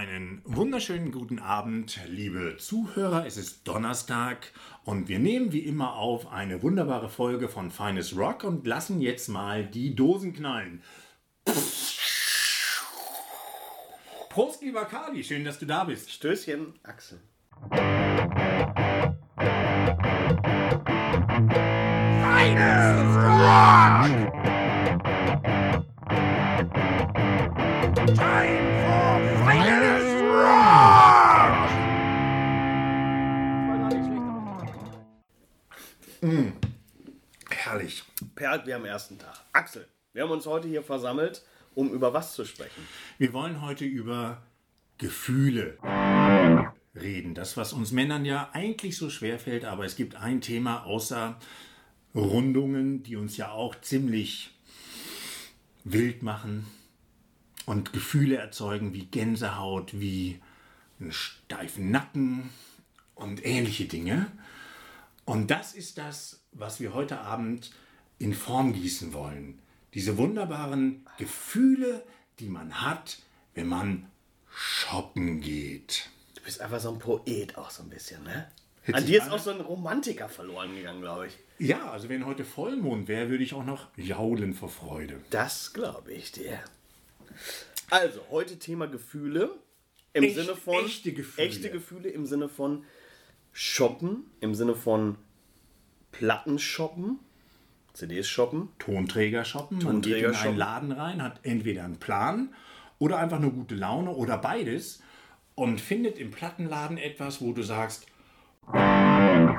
[0.00, 3.26] einen wunderschönen guten Abend, liebe Zuhörer.
[3.26, 4.50] Es ist Donnerstag
[4.82, 9.28] und wir nehmen wie immer auf eine wunderbare Folge von Feines Rock und lassen jetzt
[9.28, 10.82] mal die Dosen knallen.
[14.30, 16.10] Prost, lieber Kali, schön, dass du da bist.
[16.10, 17.20] Stößchen, Axel.
[22.22, 24.29] Feines Rock!
[28.60, 31.70] Time for Feines Rock!
[36.22, 36.52] Mm,
[37.48, 38.04] herrlich.
[38.34, 39.42] Perlt wie am ersten Tag.
[39.52, 41.42] Axel, wir haben uns heute hier versammelt,
[41.74, 42.86] um über was zu sprechen.
[43.16, 44.42] Wir wollen heute über
[44.98, 45.78] Gefühle
[46.94, 47.34] reden.
[47.34, 51.38] Das, was uns Männern ja eigentlich so schwer fällt, aber es gibt ein Thema außer
[52.14, 54.50] Rundungen, die uns ja auch ziemlich
[55.84, 56.66] wild machen
[57.70, 60.40] und Gefühle erzeugen wie Gänsehaut, wie
[60.98, 62.50] einen steifen Nacken
[63.14, 64.26] und ähnliche Dinge.
[65.24, 67.70] Und das ist das, was wir heute Abend
[68.18, 69.60] in Form gießen wollen.
[69.94, 72.04] Diese wunderbaren Gefühle,
[72.40, 73.18] die man hat,
[73.54, 74.10] wenn man
[74.52, 76.10] shoppen geht.
[76.34, 78.50] Du bist einfach so ein Poet auch so ein bisschen, ne?
[78.82, 81.38] Hätte An dir ist auch so ein Romantiker verloren gegangen, glaube ich.
[81.60, 85.20] Ja, also wenn heute Vollmond wäre, würde ich auch noch jaulen vor Freude.
[85.30, 86.58] Das glaube ich dir.
[87.90, 89.50] Also, heute Thema Gefühle.
[90.12, 90.84] Im Echt- Sinne von.
[90.84, 91.46] echte Gefühle.
[91.48, 92.84] Echte Gefühle im Sinne von
[93.52, 95.16] Shoppen, im Sinne von
[96.12, 97.18] Platten shoppen,
[97.94, 98.68] CDs shoppen.
[98.78, 100.56] Tonträger shoppen, man geht Tonträger in einen.
[100.56, 102.54] Laden rein, hat entweder einen Plan
[102.98, 105.00] oder einfach nur gute Laune oder beides
[105.54, 108.06] und findet im Plattenladen etwas, wo du sagst,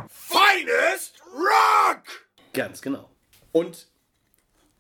[0.10, 2.04] Finest Rock!
[2.54, 3.10] Ganz genau.
[3.52, 3.88] Und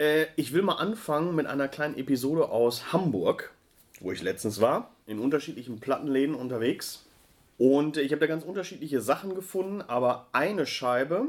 [0.01, 3.53] äh, ich will mal anfangen mit einer kleinen Episode aus Hamburg,
[3.99, 7.05] wo ich letztens war, in unterschiedlichen Plattenläden unterwegs.
[7.57, 11.27] Und ich habe da ganz unterschiedliche Sachen gefunden, aber eine Scheibe,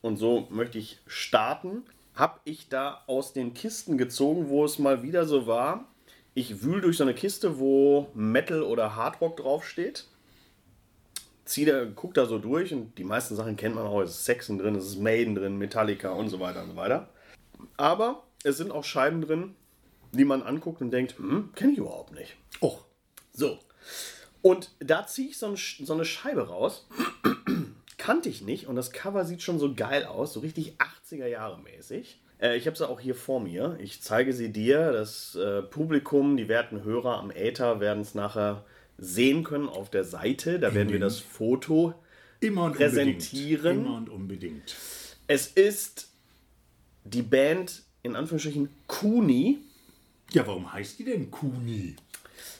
[0.00, 1.82] und so möchte ich starten,
[2.14, 5.84] habe ich da aus den Kisten gezogen, wo es mal wieder so war.
[6.32, 10.06] Ich wühl durch so eine Kiste, wo Metal oder Hardrock draufsteht
[11.48, 14.02] zieh da, guck da so durch und die meisten Sachen kennt man auch.
[14.02, 17.08] Es ist Saxon drin, es ist Maiden drin, Metallica und so weiter und so weiter.
[17.76, 19.54] Aber es sind auch Scheiben drin,
[20.12, 22.36] die man anguckt und denkt, hm, kenne ich überhaupt nicht.
[22.60, 22.84] Och,
[23.32, 23.58] So.
[24.40, 26.86] Und da ziehe ich so, ein, so eine Scheibe raus.
[27.98, 31.58] Kannte ich nicht und das Cover sieht schon so geil aus, so richtig 80er Jahre
[31.60, 32.20] mäßig.
[32.40, 33.76] Äh, ich habe sie auch hier vor mir.
[33.80, 34.92] Ich zeige sie dir.
[34.92, 38.64] Das äh, Publikum, die werten Hörer am Äther werden es nachher
[38.96, 40.58] sehen können auf der Seite.
[40.60, 41.94] Da werden wir das Foto.
[42.40, 43.78] immer und Präsentieren.
[43.78, 43.86] unbedingt.
[43.86, 44.76] Immer und unbedingt.
[45.26, 46.08] Es ist
[47.10, 49.58] die Band in Anführungsstrichen Kuni.
[50.30, 51.96] Ja, warum heißt die denn Kuni?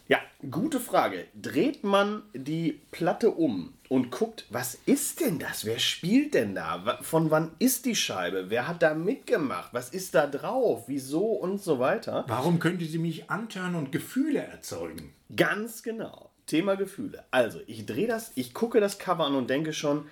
[0.09, 0.19] Ja,
[0.50, 1.26] gute Frage.
[1.34, 5.66] Dreht man die Platte um und guckt, was ist denn das?
[5.66, 6.98] Wer spielt denn da?
[7.03, 8.48] Von wann ist die Scheibe?
[8.48, 9.75] Wer hat da mitgemacht?
[9.75, 10.84] Was ist da drauf?
[10.86, 12.25] Wieso und so weiter?
[12.26, 15.12] Warum könnte sie mich antören und Gefühle erzeugen?
[15.34, 16.30] Ganz genau.
[16.47, 17.25] Thema Gefühle.
[17.30, 20.06] Also, ich drehe das, ich gucke das Cover an und denke schon,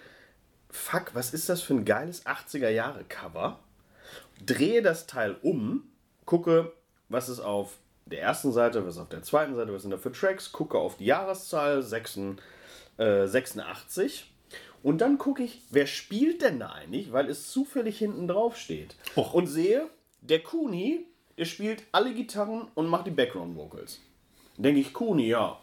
[0.71, 3.61] fuck, was ist das für ein geiles 80er Jahre Cover?
[4.45, 5.85] Drehe das Teil um,
[6.25, 6.73] gucke,
[7.09, 9.99] was ist auf der ersten Seite, was ist auf der zweiten Seite, was sind da
[9.99, 12.43] für Tracks, gucke auf die Jahreszahl 86,
[12.99, 14.33] äh, 86
[14.83, 18.95] und dann gucke ich, wer spielt denn da eigentlich, weil es zufällig hinten drauf steht.
[19.17, 19.35] Och.
[19.35, 19.89] Und sehe,
[20.21, 21.07] der Kuni,
[21.37, 24.01] der spielt alle Gitarren und macht die Background Vocals.
[24.57, 25.59] Denke ich, Kuni, ja,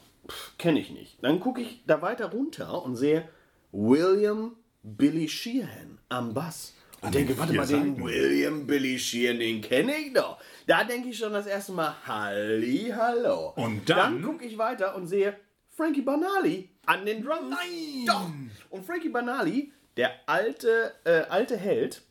[0.58, 1.18] kenne ich nicht.
[1.22, 3.28] Dann gucke ich da weiter runter und sehe
[3.72, 6.74] William Billy Sheehan am Bass.
[7.04, 8.02] Und denke, den warte mal, den.
[8.04, 10.38] William Billy Sheehan, den kenne ich doch.
[10.68, 13.54] Da denke ich schon das erste Mal, Halli, hallo.
[13.56, 15.36] Und dann- gucke ich weiter und sehe
[15.70, 17.50] Frankie Banali an den Drums.
[17.50, 18.06] Nein!
[18.08, 18.30] Doch!
[18.70, 22.02] Und Frankie Banali, der alte, äh, alte Held,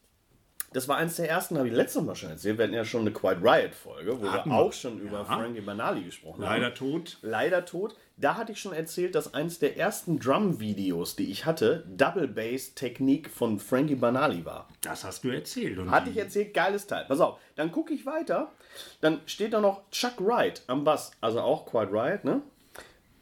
[0.74, 2.56] das war eins der ersten, habe ich letztes Mal schon erzählt.
[2.58, 4.62] Wir hatten ja schon eine Quiet Riot-Folge, wo Hatten wir wir.
[4.62, 6.60] auch schon über Frankie Banali gesprochen haben.
[6.60, 7.18] Leider tot.
[7.22, 7.94] Leider tot.
[8.16, 13.30] Da hatte ich schon erzählt, dass eins der ersten Drum-Videos, die ich hatte, Double Bass-Technik
[13.30, 14.68] von Frankie Banali war.
[14.82, 15.78] Das hast du erzählt.
[15.78, 17.04] Und Hatte ich erzählt, geiles Teil.
[17.06, 18.52] Pass auf, dann gucke ich weiter.
[19.00, 22.42] Dann steht da noch Chuck Wright am Bass, also auch Quiet Riot, ne?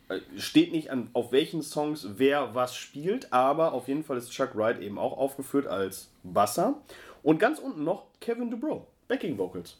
[0.08, 4.30] Äh, Steht nicht an, auf welchen Songs wer was spielt, aber auf jeden Fall ist
[4.30, 6.74] Chuck Wright eben auch aufgeführt als Basser.
[7.22, 9.76] Und ganz unten noch Kevin DuBrow, Backing Vocals.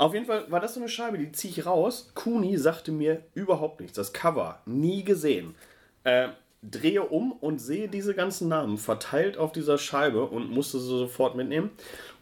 [0.00, 2.10] Auf jeden Fall war das so eine Scheibe, die ziehe ich raus.
[2.14, 3.96] Kuni sagte mir überhaupt nichts.
[3.96, 5.54] Das Cover nie gesehen.
[6.04, 6.28] Äh,
[6.62, 11.36] drehe um und sehe diese ganzen Namen verteilt auf dieser Scheibe und musste sie sofort
[11.36, 11.70] mitnehmen.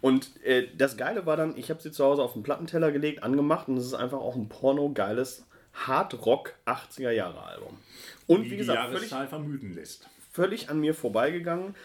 [0.00, 3.22] Und äh, das Geile war dann, ich habe sie zu Hause auf den Plattenteller gelegt,
[3.22, 7.78] angemacht und es ist einfach auch ein porno-geiles Hard Rock 80er Jahre Album.
[8.26, 10.08] Und Wie wie gesagt, völlig, vermuten lässt.
[10.32, 11.76] völlig an mir vorbeigegangen.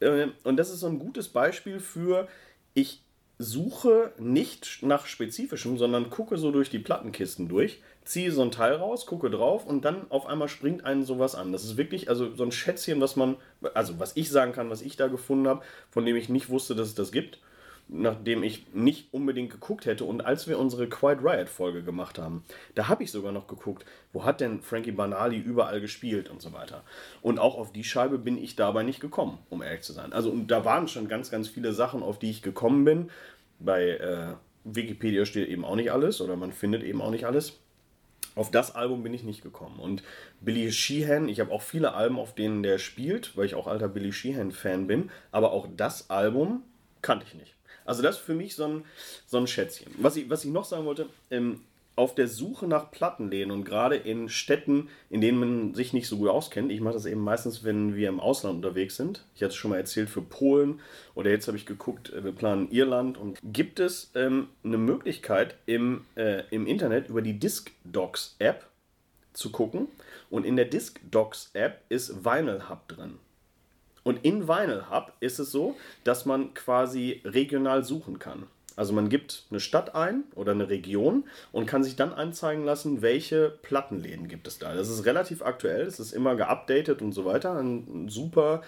[0.00, 2.26] Äh, Und das ist so ein gutes Beispiel für,
[2.72, 3.02] ich
[3.42, 8.74] suche nicht nach spezifischem, sondern gucke so durch die Plattenkisten durch, ziehe so ein Teil
[8.74, 11.52] raus, gucke drauf und dann auf einmal springt einen sowas an.
[11.52, 13.36] Das ist wirklich also so ein Schätzchen, was man,
[13.74, 16.74] also was ich sagen kann, was ich da gefunden habe, von dem ich nicht wusste,
[16.74, 17.38] dass es das gibt,
[17.88, 20.04] nachdem ich nicht unbedingt geguckt hätte.
[20.04, 22.44] Und als wir unsere Quiet Riot Folge gemacht haben,
[22.74, 26.52] da habe ich sogar noch geguckt, wo hat denn Frankie Banali überall gespielt und so
[26.52, 26.84] weiter.
[27.20, 30.12] Und auch auf die Scheibe bin ich dabei nicht gekommen, um ehrlich zu sein.
[30.12, 33.10] Also und da waren schon ganz, ganz viele Sachen, auf die ich gekommen bin.
[33.64, 37.58] Bei äh, Wikipedia steht eben auch nicht alles oder man findet eben auch nicht alles.
[38.34, 39.78] Auf das Album bin ich nicht gekommen.
[39.78, 40.02] Und
[40.40, 43.88] Billy Sheehan, ich habe auch viele Alben, auf denen der spielt, weil ich auch alter
[43.88, 46.62] Billy Sheehan-Fan bin, aber auch das Album
[47.02, 47.54] kannte ich nicht.
[47.84, 48.84] Also das ist für mich so ein,
[49.26, 49.92] so ein Schätzchen.
[49.98, 51.60] Was ich, was ich noch sagen wollte, ähm,
[51.94, 56.16] auf der Suche nach Plattenläden und gerade in Städten, in denen man sich nicht so
[56.16, 59.24] gut auskennt, ich mache das eben meistens, wenn wir im Ausland unterwegs sind.
[59.34, 60.80] Ich hatte es schon mal erzählt für Polen
[61.14, 65.56] oder jetzt habe ich geguckt, äh, wir planen Irland und gibt es ähm, eine Möglichkeit
[65.66, 68.66] im, äh, im Internet über die Discdocs App
[69.34, 69.88] zu gucken
[70.30, 73.18] und in der Discdocs App ist Vinyl Hub drin.
[74.04, 78.46] Und in Vinyl Hub ist es so, dass man quasi regional suchen kann.
[78.76, 83.02] Also man gibt eine Stadt ein oder eine Region und kann sich dann anzeigen lassen,
[83.02, 84.74] welche Plattenläden gibt es da.
[84.74, 87.56] Das ist relativ aktuell, es ist immer geupdatet und so weiter.
[87.56, 88.62] Ein, super,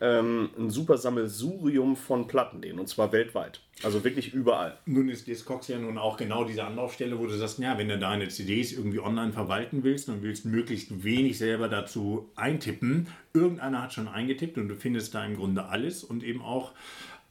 [0.00, 3.60] ähm, ein super Sammelsurium von Plattenläden und zwar weltweit.
[3.82, 4.78] Also wirklich überall.
[4.86, 7.98] Nun ist Discogs ja nun auch genau diese Anlaufstelle, wo du sagst, ja, wenn du
[7.98, 13.92] deine CDs irgendwie online verwalten willst und willst möglichst wenig selber dazu eintippen, irgendeiner hat
[13.92, 16.72] schon eingetippt und du findest da im Grunde alles und eben auch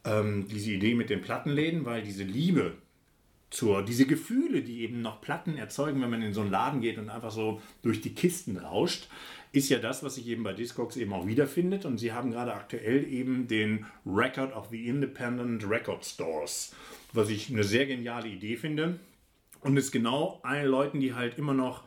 [0.05, 2.73] ähm, diese Idee mit den Plattenläden, weil diese Liebe
[3.51, 6.97] zur, diese Gefühle, die eben noch Platten erzeugen, wenn man in so einen Laden geht
[6.97, 9.09] und einfach so durch die Kisten rauscht,
[9.51, 11.85] ist ja das, was sich eben bei Discogs eben auch wiederfindet.
[11.85, 16.73] Und sie haben gerade aktuell eben den Record of the Independent Record Stores,
[17.11, 18.99] was ich eine sehr geniale Idee finde.
[19.59, 21.83] Und es genau allen Leuten, die halt immer noch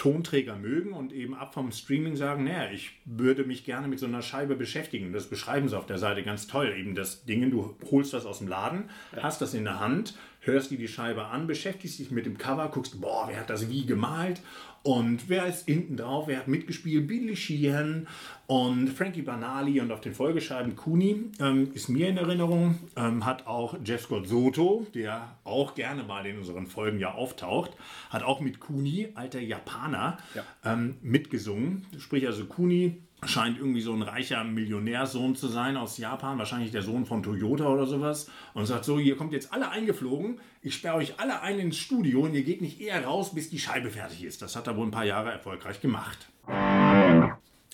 [0.00, 4.06] Tonträger mögen und eben ab vom Streaming sagen, naja, ich würde mich gerne mit so
[4.06, 5.12] einer Scheibe beschäftigen.
[5.12, 6.74] Das beschreiben sie auf der Seite ganz toll.
[6.74, 10.70] Eben das Ding, du holst das aus dem Laden, hast das in der Hand, hörst
[10.70, 13.86] dir die Scheibe an, beschäftigst dich mit dem Cover, guckst, boah, wer hat das wie
[13.86, 14.40] gemalt
[14.82, 18.08] und wer ist hinten drauf, wer hat mitgespielt, Billy Sheehan
[18.46, 23.46] und Frankie Banali und auf den Folgescheiben Kuni ähm, ist mir in Erinnerung, ähm, hat
[23.46, 27.72] auch Jeff Scott Soto, der auch gerne mal in unseren Folgen ja auftaucht,
[28.08, 30.16] hat auch mit Kuni, alter Japaner,
[30.64, 31.86] ähm, mitgesungen.
[31.98, 36.82] Sprich also Kuni scheint irgendwie so ein reicher Millionärsohn zu sein aus Japan, wahrscheinlich der
[36.82, 40.96] Sohn von Toyota oder sowas, und sagt so, ihr kommt jetzt alle eingeflogen, ich sperre
[40.96, 44.24] euch alle ein ins Studio und ihr geht nicht eher raus, bis die Scheibe fertig
[44.24, 44.42] ist.
[44.42, 46.28] Das hat er wohl ein paar Jahre erfolgreich gemacht.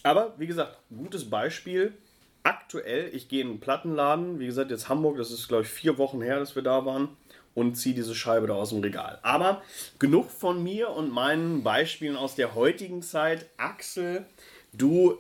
[0.02, 1.96] Aber wie gesagt, gutes Beispiel.
[2.42, 5.98] Aktuell, ich gehe in einen Plattenladen, wie gesagt, jetzt Hamburg, das ist glaube ich vier
[5.98, 7.08] Wochen her, dass wir da waren,
[7.54, 9.18] und ziehe diese Scheibe da aus dem Regal.
[9.22, 9.62] Aber
[9.98, 13.46] genug von mir und meinen Beispielen aus der heutigen Zeit.
[13.56, 14.26] Axel,
[14.72, 15.18] du,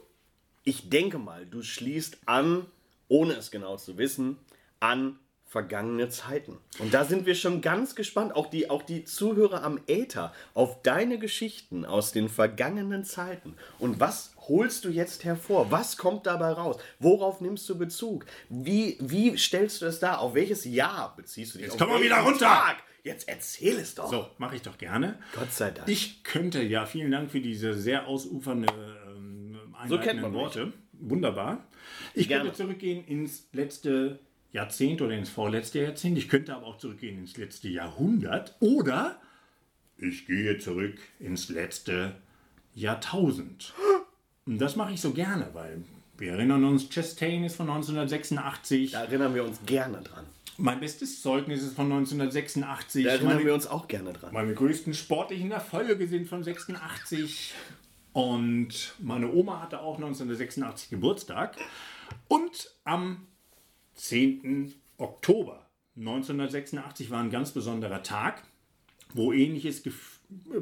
[0.66, 2.66] ich denke mal, du schließt an,
[3.08, 4.36] ohne es genau zu wissen,
[4.80, 6.58] an vergangene Zeiten.
[6.80, 10.82] Und da sind wir schon ganz gespannt, auch die, auch die Zuhörer am Äther, auf
[10.82, 13.54] deine Geschichten aus den vergangenen Zeiten.
[13.78, 15.70] Und was holst du jetzt hervor?
[15.70, 16.78] Was kommt dabei raus?
[16.98, 18.26] Worauf nimmst du Bezug?
[18.48, 20.18] Wie, wie stellst du es dar?
[20.18, 21.68] Auf welches Jahr beziehst du dich?
[21.68, 22.46] Jetzt komm mal wieder runter!
[22.46, 22.82] Tag?
[23.04, 24.10] Jetzt erzähl es doch.
[24.10, 25.16] So, mache ich doch gerne.
[25.32, 25.88] Gott sei Dank.
[25.88, 28.66] Ich könnte, ja, vielen Dank für diese sehr ausufernde
[29.88, 30.40] So kennt man mich.
[30.40, 30.72] Worte.
[30.92, 31.64] Wunderbar.
[32.14, 32.44] Ich Gerne.
[32.44, 34.18] könnte zurückgehen ins letzte
[34.52, 36.16] Jahrzehnt oder ins vorletzte Jahrzehnt.
[36.18, 38.56] Ich könnte aber auch zurückgehen ins letzte Jahrhundert.
[38.60, 39.20] Oder
[39.98, 42.16] ich gehe zurück ins letzte
[42.74, 43.74] Jahrtausend.
[44.46, 45.82] Und das mache ich so gerne, weil
[46.18, 48.92] wir erinnern uns, Chastain ist von 1986.
[48.92, 50.24] da erinnern wir uns gerne dran.
[50.58, 53.04] Mein bestes Zeugnis ist von 1986.
[53.04, 54.32] Da erinnern Meine wir uns auch gerne dran.
[54.32, 57.52] meine größten sportlichen Erfolge sind von 86.
[58.16, 61.54] Und meine Oma hatte auch 1986 Geburtstag.
[62.28, 63.26] Und am
[63.96, 64.72] 10.
[64.96, 65.66] Oktober
[65.98, 68.42] 1986 war ein ganz besonderer Tag,
[69.12, 69.82] wo ähnliches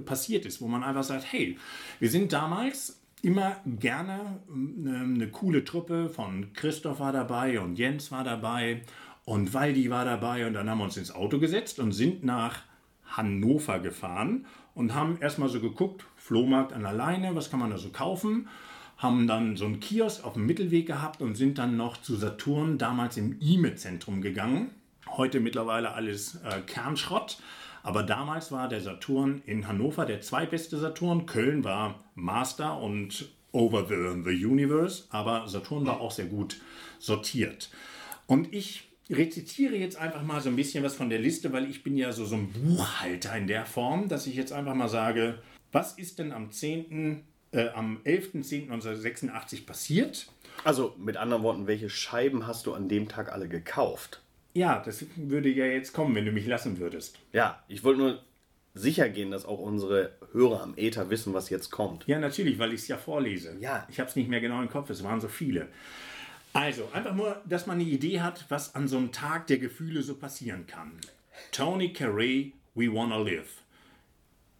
[0.04, 1.56] passiert ist, wo man einfach sagt, hey,
[2.00, 8.10] wir sind damals immer gerne eine, eine coole Truppe von Christoph war dabei und Jens
[8.10, 8.82] war dabei
[9.26, 12.62] und Waldi war dabei und dann haben wir uns ins Auto gesetzt und sind nach
[13.04, 17.78] Hannover gefahren und haben erstmal so geguckt, Flohmarkt an der Leine, was kann man da
[17.78, 18.48] so kaufen?
[18.96, 22.78] Haben dann so einen Kiosk auf dem Mittelweg gehabt und sind dann noch zu Saturn,
[22.78, 24.70] damals im IME-Zentrum gegangen.
[25.08, 27.38] Heute mittlerweile alles äh, Kernschrott.
[27.82, 31.26] Aber damals war der Saturn in Hannover der zweitbeste Saturn.
[31.26, 36.56] Köln war Master und Over the, the Universe, aber Saturn war auch sehr gut
[36.98, 37.70] sortiert.
[38.26, 41.82] Und ich rezitiere jetzt einfach mal so ein bisschen was von der Liste, weil ich
[41.82, 45.38] bin ja so, so ein Buchhalter in der Form, dass ich jetzt einfach mal sage,
[45.72, 50.26] was ist denn am 10., äh, am 11.10.1986 passiert?
[50.62, 54.22] Also mit anderen Worten, welche Scheiben hast du an dem Tag alle gekauft?
[54.54, 57.18] Ja, das würde ja jetzt kommen, wenn du mich lassen würdest.
[57.32, 58.22] Ja, ich wollte nur
[58.74, 62.06] sicher gehen, dass auch unsere Hörer am Äther wissen, was jetzt kommt.
[62.06, 63.56] Ja, natürlich, weil ich es ja vorlese.
[63.60, 63.86] Ja.
[63.90, 65.68] Ich habe es nicht mehr genau im Kopf, es waren so viele.
[66.54, 70.02] Also, einfach nur, dass man eine Idee hat, was an so einem Tag der Gefühle
[70.02, 70.92] so passieren kann.
[71.50, 73.62] Tony Carey, We Wanna Live.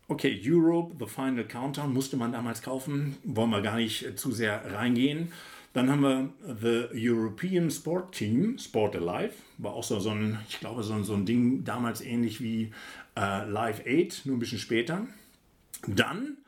[0.09, 4.75] Okay, Europe, The Final Countdown musste man damals kaufen, wollen wir gar nicht zu sehr
[4.75, 5.33] reingehen.
[5.73, 10.59] Dann haben wir The European Sport Team, Sport Alive, war auch so, so ein, ich
[10.59, 12.73] glaube, so, so ein Ding damals ähnlich wie
[13.17, 15.07] äh, Live 8, nur ein bisschen später.
[15.87, 16.39] Dann,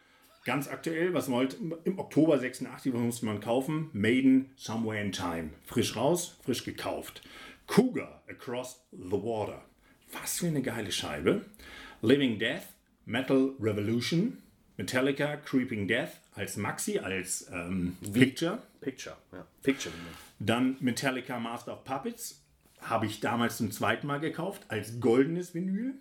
[0.47, 5.51] ganz aktuell, was wollte, im Oktober 86 was musste man kaufen, Maiden Somewhere in Time.
[5.65, 7.21] Frisch raus, frisch gekauft.
[7.67, 9.63] Cougar Across the Water.
[10.13, 11.45] Was für eine geile Scheibe.
[12.01, 12.63] Living Death,
[13.05, 14.39] Metal Revolution,
[14.77, 18.63] Metallica Creeping Death als Maxi, als ähm, Picture.
[18.81, 19.45] Picture, ja.
[19.63, 19.93] Picture.
[20.39, 22.43] Dann Metallica Master of Puppets.
[22.83, 25.95] Habe ich damals zum zweiten Mal gekauft als goldenes Vinyl.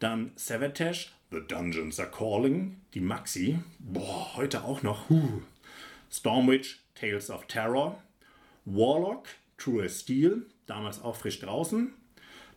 [0.00, 3.58] Dann Savatage, The Dungeons Are Calling, die Maxi.
[3.78, 5.08] Boah, heute auch noch.
[5.08, 5.40] Huh.
[6.10, 8.02] Stormwitch, Tales of Terror.
[8.66, 11.94] Warlock, True as Steel, damals auch frisch draußen.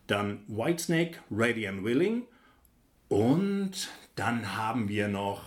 [0.08, 2.24] Dann Whitesnake, Ready and Willing.
[3.08, 5.44] Und dann haben wir noch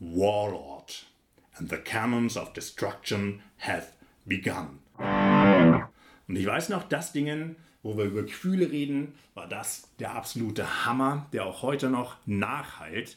[0.00, 1.06] Warlord.
[1.54, 3.92] And the cannons of destruction hath
[4.24, 4.80] begun.
[4.98, 10.84] Und ich weiß noch, das Dingen, wo wir über Gefühle reden, war das der absolute
[10.86, 13.16] Hammer, der auch heute noch nachhalt,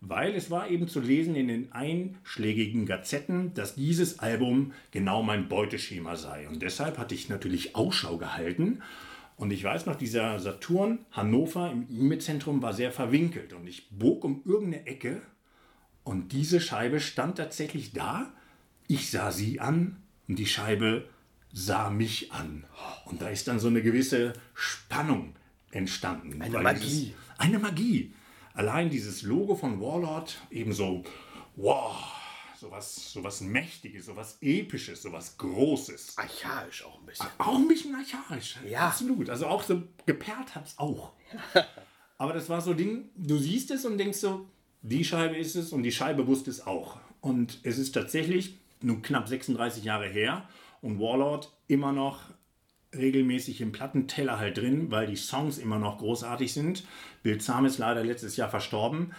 [0.00, 5.48] weil es war eben zu lesen in den einschlägigen Gazetten, dass dieses Album genau mein
[5.48, 6.48] Beuteschema sei.
[6.48, 8.80] Und deshalb hatte ich natürlich Ausschau gehalten.
[9.36, 13.52] Und ich weiß noch, dieser Saturn Hannover im E-Mail-Zentrum war sehr verwinkelt.
[13.52, 15.20] Und ich bog um irgendeine Ecke
[16.04, 18.32] und diese Scheibe stand tatsächlich da.
[18.86, 19.96] Ich sah sie an
[20.26, 21.08] und die Scheibe
[21.52, 22.64] sah mich an.
[23.06, 25.34] Und da ist dann so eine gewisse Spannung
[25.70, 26.40] entstanden.
[26.40, 26.80] Eine Magie.
[26.80, 28.14] Dieses, eine Magie.
[28.54, 31.04] Allein dieses Logo von Warlord, eben so,
[31.56, 31.94] wow,
[32.58, 36.18] sowas, sowas Mächtiges, sowas Episches, sowas Großes.
[36.18, 37.26] Archaisch auch ein bisschen.
[37.38, 38.58] Auch ein bisschen archaisch.
[38.68, 38.88] Ja.
[38.88, 39.30] Absolut.
[39.30, 41.12] Also auch so geperrt hat es auch.
[42.18, 44.48] Aber das war so ein Ding, du siehst es und denkst so,
[44.82, 46.98] die Scheibe ist es und die Scheibe wusste es auch.
[47.20, 50.48] Und es ist tatsächlich nun knapp 36 Jahre her
[50.82, 52.30] und Warlord immer noch
[52.96, 56.84] regelmäßig im Plattenteller halt drin, weil die Songs immer noch großartig sind.
[57.22, 59.12] Bill Zahn ist leider letztes Jahr verstorben,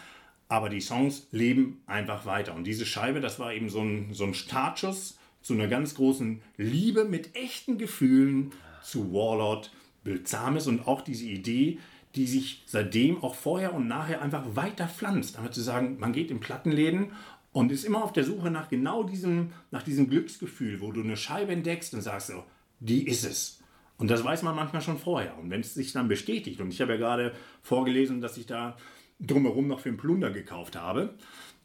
[0.48, 2.56] aber die Songs leben einfach weiter.
[2.56, 6.42] Und diese Scheibe, das war eben so ein, so ein Startschuss zu einer ganz großen
[6.58, 8.52] Liebe mit echten Gefühlen
[8.82, 9.72] zu Warlord,
[10.04, 11.78] Bill Zames und auch diese Idee,
[12.16, 15.38] die sich seitdem auch vorher und nachher einfach weiter pflanzt.
[15.38, 17.12] Einfach zu sagen, man geht in Plattenläden
[17.52, 21.18] und ist immer auf der Suche nach genau diesem, nach diesem Glücksgefühl, wo du eine
[21.18, 22.44] Scheibe entdeckst und sagst so,
[22.80, 23.60] die ist es.
[23.98, 25.38] Und das weiß man manchmal schon vorher.
[25.38, 28.78] Und wenn es sich dann bestätigt, und ich habe ja gerade vorgelesen, dass ich da
[29.20, 31.16] drumherum noch für einen Plunder gekauft habe,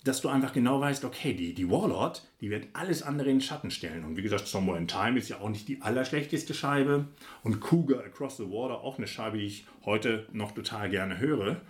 [0.02, 3.40] dass du einfach genau weißt, okay, die, die Warlord, die wird alles andere in den
[3.40, 4.04] Schatten stellen.
[4.04, 7.06] Und wie gesagt, Somewhere in Time ist ja auch nicht die allerschlechteste Scheibe.
[7.42, 11.60] Und Cougar Across the Water, auch eine Scheibe, die ich heute noch total gerne höre.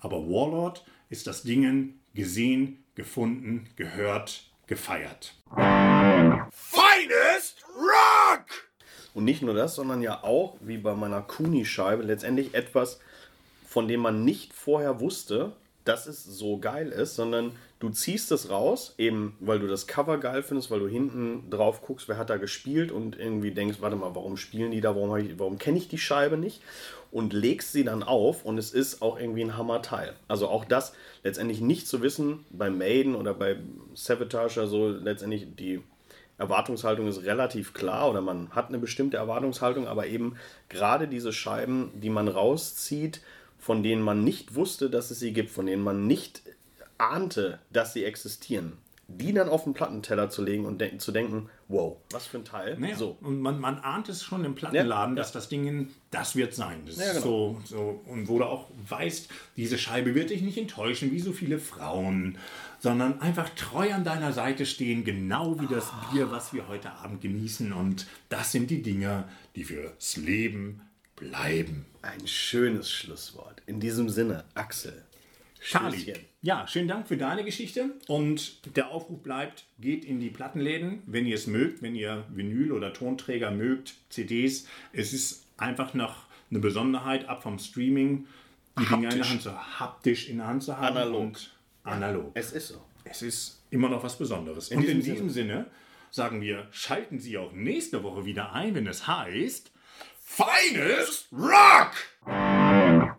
[0.00, 5.34] Aber Warlord ist das Dingen gesehen, gefunden, gehört, gefeiert.
[6.50, 8.46] Finest Rock!
[9.14, 13.00] Und nicht nur das, sondern ja auch, wie bei meiner Kuni-Scheibe, letztendlich etwas,
[13.66, 15.52] von dem man nicht vorher wusste,
[15.84, 20.18] dass es so geil ist, sondern du ziehst es raus, eben weil du das Cover
[20.18, 23.96] geil findest, weil du hinten drauf guckst, wer hat da gespielt und irgendwie denkst, warte
[23.96, 26.62] mal, warum spielen die da, warum, warum kenne ich die Scheibe nicht?
[27.10, 30.14] Und legst sie dann auf und es ist auch irgendwie ein Hammerteil.
[30.28, 33.56] Also auch das letztendlich nicht zu wissen, bei Maiden oder bei
[33.94, 35.82] Savatage oder so, letztendlich die
[36.38, 40.36] Erwartungshaltung ist relativ klar oder man hat eine bestimmte Erwartungshaltung, aber eben
[40.68, 43.20] gerade diese Scheiben, die man rauszieht,
[43.62, 46.42] von denen man nicht wusste, dass es sie gibt, von denen man nicht
[46.98, 48.72] ahnte, dass sie existieren,
[49.06, 52.44] die dann auf den Plattenteller zu legen und de zu denken, wow, was für ein
[52.44, 52.76] Teil.
[52.76, 53.16] Naja, So.
[53.20, 56.82] Und man, man ahnt es schon im Plattenladen, Ja, dass das Ding, das wird sein.
[56.86, 57.22] Das Ja, genau.
[57.22, 61.32] so, so, und wo du auch weißt, diese Scheibe wird dich nicht enttäuschen, wie so
[61.32, 62.38] viele Frauen,
[62.80, 67.20] sondern einfach treu an deiner Seite stehen, genau wie das Bier, was wir heute Abend
[67.20, 67.72] genießen.
[67.72, 69.22] Und das sind die Dinge,
[69.54, 70.80] die fürs Leben
[71.22, 71.86] bleiben.
[72.02, 73.62] Ein schönes Schlusswort.
[73.66, 75.04] In diesem Sinne, Axel.
[75.60, 76.00] Charlie.
[76.00, 76.24] Stößchen.
[76.42, 77.90] Ja, schönen Dank für deine Geschichte.
[78.08, 82.72] Und der Aufruf bleibt, geht in die Plattenläden, wenn ihr es mögt, wenn ihr Vinyl
[82.72, 84.66] oder Tonträger mögt, CDs.
[84.92, 88.26] Es ist einfach noch eine Besonderheit, ab vom Streaming,
[88.80, 90.96] die Dinge in der Hand zu haptisch in der Hand zu haben.
[90.96, 91.20] Analog.
[91.20, 91.50] Und
[91.84, 92.30] analog.
[92.34, 92.82] Es ist so.
[93.04, 94.70] Es ist immer noch was Besonderes.
[94.70, 95.66] Und diesem in diesem Sinne
[96.10, 99.71] sagen wir, schalten Sie auch nächste Woche wieder ein, wenn es heißt
[100.34, 101.94] Feines Rock!